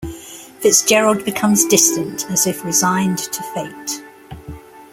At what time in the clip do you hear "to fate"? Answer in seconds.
3.19-4.03